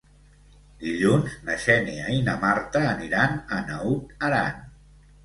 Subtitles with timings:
[0.83, 4.65] Dilluns na Xènia i na Marta aniran a Naut Aran.